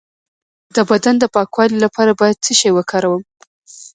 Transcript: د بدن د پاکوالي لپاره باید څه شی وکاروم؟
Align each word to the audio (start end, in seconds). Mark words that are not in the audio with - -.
د 0.75 0.77
بدن 0.89 1.15
د 1.19 1.25
پاکوالي 1.35 1.77
لپاره 1.85 2.11
باید 2.19 2.43
څه 2.45 2.51
شی 2.59 2.69
وکاروم؟ 2.73 3.23